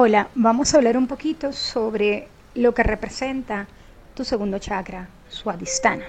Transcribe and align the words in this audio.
Hola, 0.00 0.28
vamos 0.36 0.72
a 0.72 0.76
hablar 0.76 0.96
un 0.96 1.08
poquito 1.08 1.52
sobre 1.52 2.28
lo 2.54 2.72
que 2.72 2.84
representa 2.84 3.66
tu 4.14 4.24
segundo 4.24 4.60
chakra, 4.60 5.08
Swadhisthana. 5.28 6.04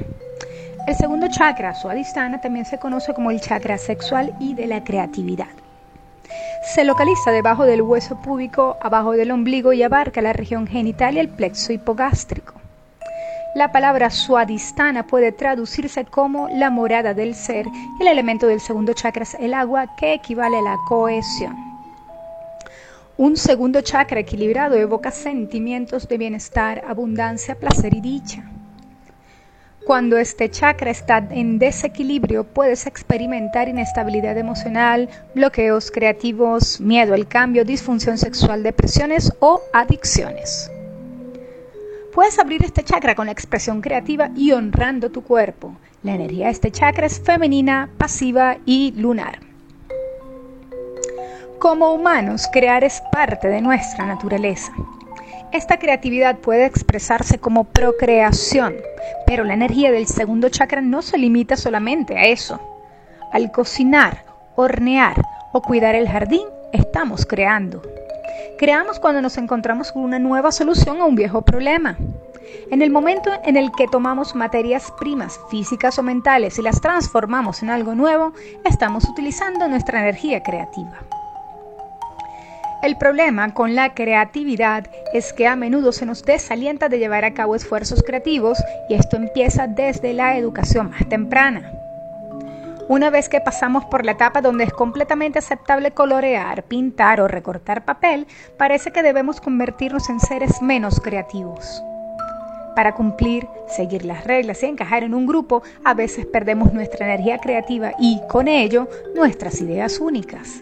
El 0.86 0.96
segundo 0.96 1.26
chakra, 1.28 1.74
Swadhisthana, 1.74 2.40
también 2.40 2.66
se 2.66 2.78
conoce 2.78 3.16
como 3.16 3.32
el 3.32 3.42
chakra 3.42 3.80
sexual 3.80 4.36
y 4.40 4.54
de 4.54 4.68
la 4.68 4.84
creatividad. 4.84 5.50
Se 6.72 6.84
localiza 6.84 7.32
debajo 7.32 7.66
del 7.66 7.82
hueso 7.82 8.22
púbico, 8.22 8.78
abajo 8.80 9.14
del 9.14 9.32
ombligo 9.32 9.74
y 9.74 9.82
abarca 9.82 10.22
la 10.22 10.34
región 10.34 10.68
genital 10.68 11.16
y 11.16 11.22
el 11.22 11.30
plexo 11.30 11.74
hipogástrico. 11.74 12.54
La 13.56 13.72
palabra 13.72 14.12
Swadhisthana 14.12 15.08
puede 15.08 15.32
traducirse 15.32 16.06
como 16.06 16.48
la 16.50 16.70
morada 16.70 17.16
del 17.16 17.34
ser 17.34 17.66
y 17.66 18.04
el 18.04 18.08
elemento 18.08 18.46
del 18.46 18.60
segundo 18.60 18.94
chakra 18.94 19.24
es 19.24 19.34
el 19.34 19.56
agua 19.56 19.96
que 19.96 20.14
equivale 20.14 20.60
a 20.60 20.62
la 20.62 20.78
cohesión. 20.88 21.69
Un 23.20 23.36
segundo 23.36 23.82
chakra 23.82 24.22
equilibrado 24.22 24.78
evoca 24.78 25.12
sentimientos 25.12 26.08
de 26.08 26.18
bienestar, 26.18 26.86
abundancia, 26.88 27.56
placer 27.56 27.94
y 27.94 28.00
dicha. 28.00 28.50
Cuando 29.86 30.18
este 30.18 30.50
chakra 30.50 30.90
está 30.90 31.18
en 31.30 31.60
desequilibrio, 31.60 32.46
puedes 32.46 32.88
experimentar 32.88 33.68
inestabilidad 33.68 34.38
emocional, 34.38 35.10
bloqueos 35.36 35.92
creativos, 35.92 36.80
miedo 36.80 37.14
al 37.14 37.28
cambio, 37.28 37.66
disfunción 37.66 38.18
sexual, 38.18 38.64
depresiones 38.64 39.34
o 39.42 39.64
adicciones. 39.74 40.72
Puedes 42.14 42.40
abrir 42.40 42.64
este 42.64 42.84
chakra 42.84 43.16
con 43.16 43.26
la 43.26 43.34
expresión 43.34 43.82
creativa 43.82 44.32
y 44.34 44.54
honrando 44.54 45.10
tu 45.10 45.26
cuerpo. 45.26 45.76
La 46.04 46.16
energía 46.16 46.46
de 46.46 46.52
este 46.54 46.72
chakra 46.72 47.08
es 47.08 47.20
femenina, 47.20 47.90
pasiva 47.98 48.60
y 48.66 48.94
lunar. 48.94 49.49
Como 51.60 51.94
humanos, 51.94 52.48
crear 52.54 52.86
es 52.86 53.04
parte 53.12 53.50
de 53.50 53.60
nuestra 53.60 54.06
naturaleza. 54.06 54.72
Esta 55.52 55.78
creatividad 55.78 56.38
puede 56.38 56.66
expresarse 56.66 57.38
como 57.38 57.66
procreación, 57.66 58.76
pero 59.28 59.44
la 59.44 59.56
energía 59.56 59.92
del 59.92 60.08
segundo 60.08 60.48
chakra 60.48 60.80
no 60.80 61.02
se 61.02 61.18
limita 61.18 61.58
solamente 61.58 62.18
a 62.18 62.28
eso. 62.28 62.62
Al 63.34 63.52
cocinar, 63.52 64.24
hornear 64.56 65.22
o 65.52 65.62
cuidar 65.62 65.96
el 65.96 66.08
jardín, 66.08 66.48
estamos 66.72 67.26
creando. 67.26 67.82
Creamos 68.58 68.98
cuando 68.98 69.22
nos 69.22 69.38
encontramos 69.38 69.92
con 69.92 70.04
una 70.04 70.18
nueva 70.18 70.54
solución 70.54 71.02
a 71.02 71.06
un 71.06 71.16
viejo 71.16 71.42
problema. 71.42 71.98
En 72.72 72.82
el 72.82 72.90
momento 72.90 73.32
en 73.44 73.58
el 73.58 73.74
que 73.74 73.90
tomamos 73.90 74.34
materias 74.34 74.94
primas 74.98 75.38
físicas 75.52 76.00
o 76.00 76.04
mentales 76.04 76.58
y 76.58 76.62
las 76.62 76.80
transformamos 76.80 77.64
en 77.64 77.70
algo 77.70 77.96
nuevo, 77.96 78.32
estamos 78.64 79.04
utilizando 79.10 79.68
nuestra 79.68 80.00
energía 80.00 80.42
creativa. 80.42 81.00
El 82.82 82.98
problema 82.98 83.54
con 83.54 83.76
la 83.76 83.94
creatividad 83.94 84.88
es 85.14 85.34
que 85.34 85.48
a 85.48 85.58
menudo 85.58 85.92
se 85.92 86.06
nos 86.06 86.24
desalienta 86.24 86.88
de 86.88 86.98
llevar 86.98 87.26
a 87.26 87.34
cabo 87.34 87.56
esfuerzos 87.56 88.04
creativos 88.04 88.58
y 88.88 88.94
esto 88.94 89.18
empieza 89.18 89.68
desde 89.68 90.14
la 90.14 90.38
educación 90.38 90.92
más 90.92 91.08
temprana. 91.10 91.74
Una 92.88 93.10
vez 93.10 93.28
que 93.28 93.42
pasamos 93.42 93.84
por 93.84 94.06
la 94.06 94.14
etapa 94.14 94.42
donde 94.42 94.64
es 94.64 94.72
completamente 94.72 95.40
aceptable 95.40 95.92
colorear, 95.92 96.64
pintar 96.64 97.20
o 97.20 97.28
recortar 97.28 97.84
papel, 97.84 98.28
parece 98.58 98.92
que 98.92 99.04
debemos 99.04 99.42
convertirnos 99.42 100.10
en 100.10 100.22
seres 100.22 100.62
menos 100.62 101.02
creativos. 101.02 101.84
Para 102.78 102.96
cumplir, 102.96 103.46
seguir 103.68 104.06
las 104.06 104.24
reglas 104.24 104.64
y 104.64 104.68
encajar 104.68 105.04
en 105.04 105.14
un 105.14 105.28
grupo, 105.28 105.64
a 105.84 105.94
veces 105.94 106.26
perdemos 106.26 106.72
nuestra 106.72 107.06
energía 107.06 107.40
creativa 107.40 107.92
y, 108.00 108.22
con 108.30 108.48
ello, 108.48 108.88
nuestras 109.14 109.60
ideas 109.60 110.00
únicas. 110.00 110.62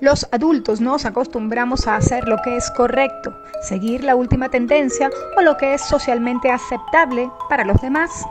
Los 0.00 0.26
adultos 0.32 0.80
nos 0.80 1.04
acostumbramos 1.04 1.86
a 1.86 1.96
hacer 1.96 2.26
lo 2.26 2.38
que 2.38 2.56
es 2.56 2.70
correcto, 2.70 3.36
seguir 3.60 4.02
la 4.02 4.16
última 4.16 4.48
tendencia 4.48 5.10
o 5.36 5.42
lo 5.42 5.58
que 5.58 5.74
es 5.74 5.82
socialmente 5.82 6.50
aceptable 6.50 7.30
para 7.50 7.66
los 7.66 7.82
demás. 7.82 8.24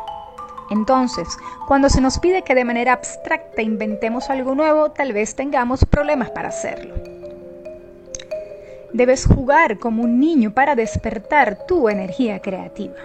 Entonces, 0.72 1.28
cuando 1.68 1.88
se 1.90 2.02
nos 2.02 2.18
pide 2.18 2.42
que 2.42 2.56
de 2.56 2.66
manera 2.66 2.94
abstracta 2.94 3.62
inventemos 3.62 4.32
algo 4.32 4.56
nuevo, 4.56 4.90
tal 4.90 5.14
vez 5.14 5.36
tengamos 5.36 5.86
problemas 5.86 6.32
para 6.32 6.50
hacerlo. 6.50 6.96
Debes 8.92 9.28
jugar 9.28 9.78
como 9.78 10.02
un 10.02 10.20
niño 10.20 10.52
para 10.52 10.74
despertar 10.74 11.68
tu 11.68 11.88
energía 11.88 12.40
creativa. 12.40 12.96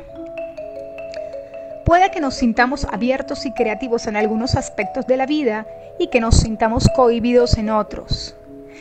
Puede 1.84 2.10
que 2.10 2.20
nos 2.20 2.36
sintamos 2.36 2.86
abiertos 2.91 3.44
y 3.44 3.53
creativos 3.53 4.06
en 4.06 4.16
algunos 4.16 4.54
aspectos 4.54 5.06
de 5.06 5.19
la 5.19 5.26
vida 5.26 5.66
y 5.98 6.06
que 6.06 6.20
nos 6.20 6.36
sintamos 6.36 6.88
cohibidos 6.97 7.58
en 7.58 7.69
otros. 7.69 8.34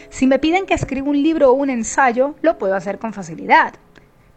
Si 0.10 0.28
me 0.28 0.40
piden 0.40 0.66
que 0.66 0.74
escriba 0.74 1.10
un 1.10 1.22
libro 1.22 1.50
o 1.50 1.54
un 1.54 1.70
ensayo, 1.70 2.36
lo 2.42 2.58
puedo 2.58 2.76
hacer 2.76 3.00
con 3.00 3.14
facilidad. 3.14 3.74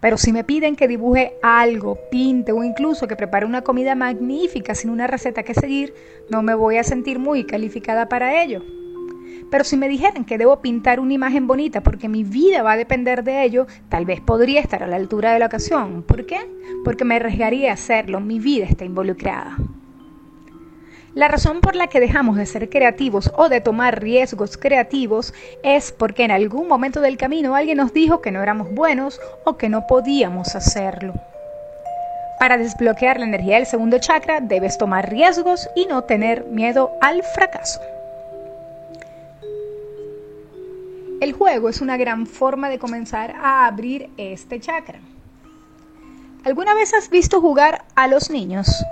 Pero 0.00 0.18
si 0.18 0.32
me 0.32 0.44
piden 0.44 0.76
que 0.76 0.88
dibuje 0.88 1.34
algo, 1.42 1.98
pinte 2.10 2.52
o 2.52 2.62
incluso 2.62 3.08
que 3.08 3.16
prepare 3.16 3.46
una 3.46 3.62
comida 3.62 3.94
magnífica 3.94 4.74
sin 4.74 4.90
una 4.90 5.06
receta 5.06 5.42
que 5.42 5.54
seguir, 5.54 5.94
no 6.30 6.42
me 6.42 6.54
voy 6.54 6.76
a 6.76 6.84
sentir 6.84 7.18
muy 7.18 7.44
calificada 7.44 8.08
para 8.08 8.42
ello. 8.42 8.62
Pero 9.50 9.64
si 9.64 9.76
me 9.76 9.88
dijeran 9.88 10.24
que 10.24 10.38
debo 10.38 10.60
pintar 10.60 11.00
una 11.00 11.14
imagen 11.14 11.46
bonita 11.46 11.82
porque 11.82 12.08
mi 12.08 12.24
vida 12.24 12.62
va 12.62 12.72
a 12.72 12.76
depender 12.76 13.22
de 13.22 13.44
ello, 13.44 13.66
tal 13.88 14.04
vez 14.04 14.20
podría 14.20 14.60
estar 14.60 14.82
a 14.82 14.86
la 14.86 14.96
altura 14.96 15.32
de 15.32 15.38
la 15.38 15.46
ocasión. 15.46 16.02
¿Por 16.02 16.26
qué? 16.26 16.38
Porque 16.84 17.04
me 17.04 17.16
arriesgaría 17.16 17.70
a 17.70 17.74
hacerlo, 17.74 18.20
mi 18.20 18.38
vida 18.38 18.66
está 18.66 18.84
involucrada. 18.84 19.56
La 21.16 21.28
razón 21.28 21.62
por 21.62 21.76
la 21.76 21.86
que 21.86 21.98
dejamos 21.98 22.36
de 22.36 22.44
ser 22.44 22.68
creativos 22.68 23.32
o 23.38 23.48
de 23.48 23.62
tomar 23.62 24.02
riesgos 24.02 24.58
creativos 24.58 25.32
es 25.62 25.90
porque 25.90 26.24
en 26.24 26.30
algún 26.30 26.68
momento 26.68 27.00
del 27.00 27.16
camino 27.16 27.54
alguien 27.54 27.78
nos 27.78 27.94
dijo 27.94 28.20
que 28.20 28.30
no 28.30 28.42
éramos 28.42 28.70
buenos 28.74 29.18
o 29.44 29.56
que 29.56 29.70
no 29.70 29.86
podíamos 29.86 30.54
hacerlo. 30.54 31.14
Para 32.38 32.58
desbloquear 32.58 33.18
la 33.18 33.24
energía 33.24 33.56
del 33.56 33.64
segundo 33.64 33.98
chakra 33.98 34.42
debes 34.42 34.76
tomar 34.76 35.08
riesgos 35.08 35.70
y 35.74 35.86
no 35.86 36.04
tener 36.04 36.44
miedo 36.44 36.92
al 37.00 37.22
fracaso. 37.22 37.80
El 41.22 41.32
juego 41.32 41.70
es 41.70 41.80
una 41.80 41.96
gran 41.96 42.26
forma 42.26 42.68
de 42.68 42.78
comenzar 42.78 43.34
a 43.42 43.66
abrir 43.66 44.10
este 44.18 44.60
chakra. 44.60 44.98
¿Alguna 46.44 46.74
vez 46.74 46.92
has 46.92 47.08
visto 47.08 47.40
jugar 47.40 47.86
a 47.94 48.06
los 48.06 48.28
niños? 48.28 48.84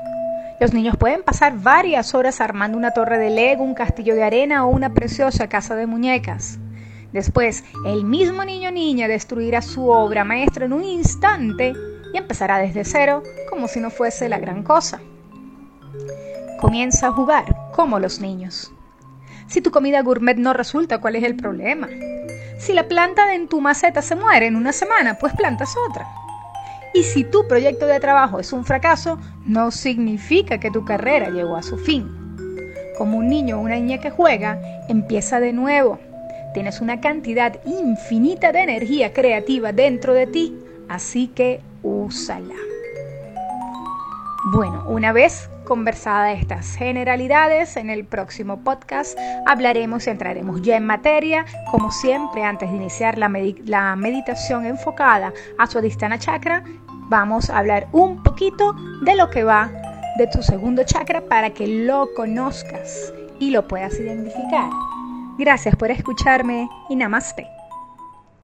Los 0.60 0.72
niños 0.72 0.96
pueden 0.96 1.22
pasar 1.22 1.58
varias 1.58 2.14
horas 2.14 2.40
armando 2.40 2.78
una 2.78 2.92
torre 2.92 3.18
de 3.18 3.30
Lego, 3.30 3.64
un 3.64 3.74
castillo 3.74 4.14
de 4.14 4.22
arena 4.22 4.64
o 4.64 4.70
una 4.70 4.94
preciosa 4.94 5.48
casa 5.48 5.74
de 5.74 5.86
muñecas. 5.86 6.58
Después, 7.12 7.64
el 7.86 8.04
mismo 8.04 8.44
niño 8.44 8.70
niña 8.70 9.08
destruirá 9.08 9.62
su 9.62 9.88
obra 9.88 10.24
maestra 10.24 10.64
en 10.64 10.72
un 10.72 10.84
instante 10.84 11.72
y 12.12 12.16
empezará 12.16 12.58
desde 12.58 12.84
cero 12.84 13.22
como 13.50 13.68
si 13.68 13.80
no 13.80 13.90
fuese 13.90 14.28
la 14.28 14.38
gran 14.38 14.62
cosa. 14.62 15.00
Comienza 16.60 17.08
a 17.08 17.12
jugar 17.12 17.44
como 17.72 17.98
los 17.98 18.20
niños. 18.20 18.72
Si 19.48 19.60
tu 19.60 19.70
comida 19.70 20.02
gourmet 20.02 20.36
no 20.36 20.52
resulta, 20.52 20.98
¿cuál 20.98 21.16
es 21.16 21.24
el 21.24 21.36
problema? 21.36 21.88
Si 22.58 22.72
la 22.72 22.88
planta 22.88 23.34
en 23.34 23.48
tu 23.48 23.60
maceta 23.60 24.02
se 24.02 24.16
muere 24.16 24.46
en 24.46 24.56
una 24.56 24.72
semana, 24.72 25.18
pues 25.18 25.34
plantas 25.34 25.74
otra. 25.90 26.06
Y 26.94 27.02
si 27.02 27.24
tu 27.24 27.48
proyecto 27.48 27.86
de 27.86 27.98
trabajo 27.98 28.38
es 28.38 28.52
un 28.52 28.64
fracaso, 28.64 29.18
no 29.44 29.72
significa 29.72 30.60
que 30.60 30.70
tu 30.70 30.84
carrera 30.84 31.28
llegó 31.28 31.56
a 31.56 31.62
su 31.62 31.76
fin. 31.76 32.08
Como 32.96 33.18
un 33.18 33.28
niño 33.28 33.58
o 33.58 33.62
una 33.62 33.74
niña 33.74 33.98
que 33.98 34.10
juega, 34.10 34.60
empieza 34.88 35.40
de 35.40 35.52
nuevo. 35.52 35.98
Tienes 36.54 36.80
una 36.80 37.00
cantidad 37.00 37.58
infinita 37.66 38.52
de 38.52 38.60
energía 38.60 39.12
creativa 39.12 39.72
dentro 39.72 40.14
de 40.14 40.28
ti, 40.28 40.56
así 40.88 41.26
que 41.26 41.60
úsala. 41.82 42.54
Bueno, 44.52 44.84
una 44.88 45.12
vez 45.12 45.50
conversadas 45.64 46.38
estas 46.38 46.76
generalidades, 46.76 47.76
en 47.76 47.90
el 47.90 48.04
próximo 48.04 48.60
podcast 48.60 49.18
hablaremos 49.46 50.06
y 50.06 50.10
entraremos 50.10 50.62
ya 50.62 50.76
en 50.76 50.86
materia. 50.86 51.44
Como 51.70 51.90
siempre, 51.90 52.44
antes 52.44 52.70
de 52.70 52.76
iniciar 52.76 53.18
la, 53.18 53.28
meditación 53.96 54.66
enfocada 54.66 55.32
a 55.58 55.66
su 55.66 55.78
Adhisthana 55.78 56.18
Chakra, 56.18 56.62
vamos 57.08 57.50
a 57.50 57.58
hablar 57.58 57.88
un 57.92 58.22
poquito 58.22 58.74
de 59.02 59.16
lo 59.16 59.30
que 59.30 59.44
va 59.44 59.70
de 60.18 60.26
tu 60.28 60.42
segundo 60.42 60.84
chakra 60.84 61.22
para 61.22 61.50
que 61.50 61.66
lo 61.66 62.08
conozcas 62.14 63.12
y 63.40 63.50
lo 63.50 63.66
puedas 63.66 63.98
identificar. 63.98 64.70
Gracias 65.38 65.74
por 65.74 65.90
escucharme 65.90 66.68
y 66.88 66.96
namaste. 66.96 67.53